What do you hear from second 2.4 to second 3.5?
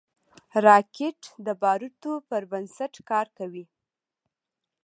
بنسټ کار